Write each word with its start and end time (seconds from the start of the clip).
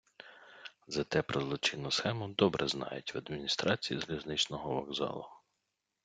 Зате 0.87 1.21
про 1.23 1.41
злочинну 1.41 1.91
схему 1.91 2.27
добре 2.27 2.67
знають 2.67 3.15
в 3.15 3.17
адміністрації 3.17 3.99
залізничного 3.99 4.73
вокзалу. 4.73 5.25